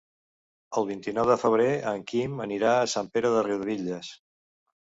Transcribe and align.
El 0.81 0.87
vint-i-nou 0.91 1.27
de 1.31 1.35
febrer 1.41 1.67
en 1.93 2.01
Quim 2.13 2.41
anirà 2.47 2.73
a 2.79 2.89
Sant 2.97 3.13
Pere 3.19 3.35
de 3.37 3.47
Riudebitlles. 3.51 4.13